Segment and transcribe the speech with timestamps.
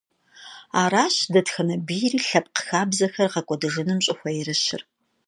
[0.81, 4.81] Аращ дэтхэнэ бийри лъэпкъ хабзэхэр гъэкӀуэдыжыным щӀыхуэерыщыр.